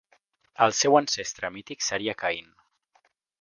[0.65, 2.49] El seu ancestre mític seria Caín.